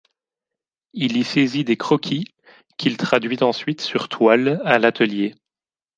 Il 0.93 1.15
y 1.15 1.23
saisit 1.23 1.63
des 1.63 1.77
croquis 1.77 2.25
qu'il 2.77 2.97
traduit 2.97 3.43
ensuite 3.43 3.81
sur 3.81 4.09
toile 4.09 4.59
à 4.65 4.79
l'atelier. 4.79 5.35